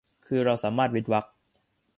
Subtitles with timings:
[0.27, 1.25] คือเราสามารถเว้นเวรรค